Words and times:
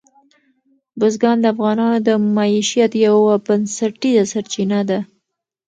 بزګان 0.99 1.37
د 1.41 1.45
افغانانو 1.53 1.99
د 2.07 2.09
معیشت 2.35 2.91
یوه 3.07 3.33
بنسټیزه 3.45 4.23
سرچینه 4.31 4.79
ده. 4.89 4.99